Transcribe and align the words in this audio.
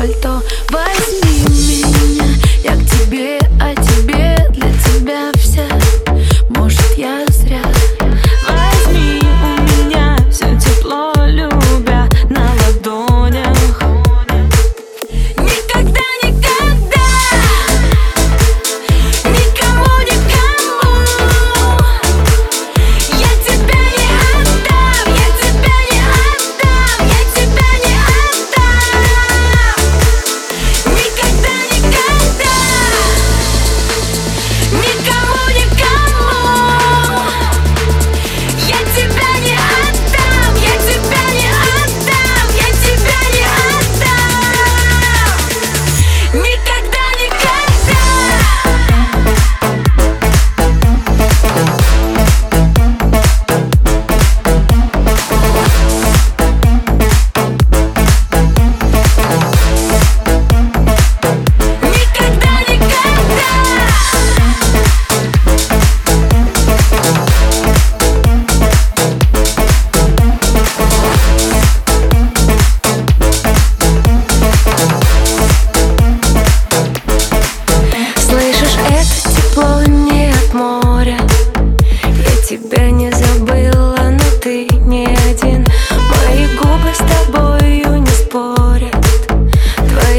пальто. 0.00 0.42
Возьми 0.70 1.44
меня, 1.44 2.34
я 2.64 2.74
к 2.74 2.86
тебе, 2.86 3.38
а 3.60 3.74
тебе 3.74 4.48
для 4.50 4.72
тебя 4.72 5.30
вся 5.34 5.66
Может 6.48 6.96
я 6.96 7.22
зря. 7.28 7.60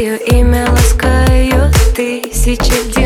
Твое 0.00 0.16
имя 0.16 0.66
ласкаю 0.70 1.70
тысячи 1.94 2.94
дней 2.94 2.99